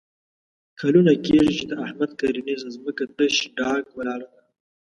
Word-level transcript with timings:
کلونه 0.79 1.13
کېږي 1.25 1.53
چې 1.59 1.65
د 1.69 1.73
احمد 1.85 2.11
کرنیزه 2.19 2.67
ځمکه 2.77 3.03
تش 3.17 3.35
ډاګ 3.57 3.83
ولاړه 3.97 4.27
ده. 4.33 4.41